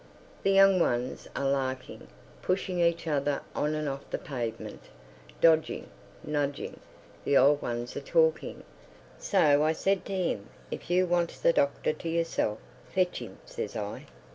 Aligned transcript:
The 0.41 0.49
young 0.49 0.79
ones 0.79 1.27
are 1.35 1.45
larking, 1.47 2.07
pushing 2.41 2.79
each 2.79 3.05
other 3.05 3.43
on 3.53 3.75
and 3.75 3.87
off 3.87 4.03
the 4.09 4.17
pavement, 4.17 4.85
dodging, 5.41 5.91
nudging; 6.23 6.79
the 7.23 7.37
old 7.37 7.61
ones 7.61 7.95
are 7.95 8.01
talking: 8.01 8.63
"So 9.19 9.61
I 9.63 9.73
said 9.73 10.03
to 10.05 10.13
'im, 10.13 10.49
if 10.71 10.89
you 10.89 11.05
wants 11.05 11.39
the 11.39 11.53
doctor 11.53 11.93
to 11.93 12.09
yourself, 12.09 12.57
fetch 12.91 13.21
'im, 13.21 13.37
says 13.45 13.75
I." 13.75 14.07